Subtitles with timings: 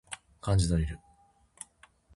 [0.41, 0.97] 漢字ドリル